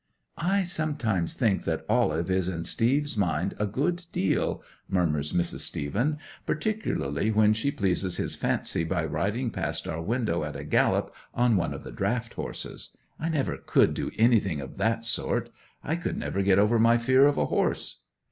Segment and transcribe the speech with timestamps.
[0.39, 5.59] '"I sometimes think that Olive is in Steve's mind a good deal," murmurs Mrs.
[5.59, 11.13] Stephen; "particularly when she pleases his fancy by riding past our window at a gallop
[11.35, 12.97] on one of the draught horses...
[13.19, 15.51] I never could do anything of that sort;
[15.83, 18.01] I could never get over my fear of a horse."